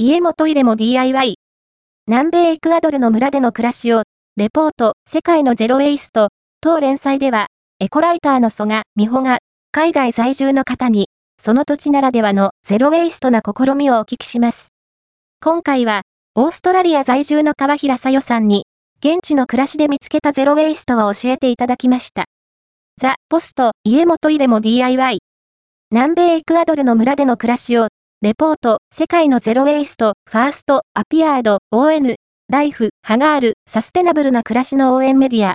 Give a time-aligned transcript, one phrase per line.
[0.00, 1.38] 家もトイレも DIY。
[2.06, 4.04] 南米エクアドルの村での暮らしを、
[4.36, 6.28] レポート、世界のゼロ・ウェイスト、
[6.60, 7.48] 当連載では、
[7.80, 9.38] エコライターの蘇我美穂が、
[9.72, 11.08] 海外在住の方に、
[11.42, 14.68] その土地ならではのゼロ・ウェイストな試みをお聞きします。
[15.42, 16.02] 今回は、
[16.36, 18.66] オーストラリア在住の川平さよさんに、
[19.00, 22.26] 現地の暮らしで見つけたゼロ・ウェイストを教えていただきました。
[23.00, 25.18] ザ・ポスト、家もトイレも DIY。
[25.90, 27.88] 南米エクアドルの村での暮らしを
[28.20, 32.16] レポート、世界のゼロ・ウェイスト、ファースト、アピアード、ON、
[32.48, 35.46] ライフ、ハガール、サステナブルな暮らしの応援メディア、